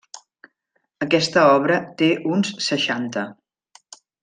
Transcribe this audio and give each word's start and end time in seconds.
Aquesta 1.05 1.43
obra 1.59 1.77
té 2.01 2.09
uns 2.33 2.51
seixanta. 2.71 3.29